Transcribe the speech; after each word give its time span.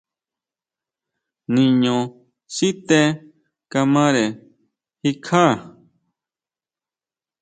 Niño 1.53 1.95
sité 2.55 2.99
kamare 3.71 4.25
jikjá. 5.01 5.43